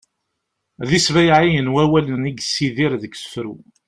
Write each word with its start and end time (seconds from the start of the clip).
d 0.87 0.89
isbayɛiyen 0.97 1.71
wawalen 1.73 2.29
i 2.29 2.31
yessidir 2.33 2.93
deg 3.01 3.13
usefru 3.15 3.55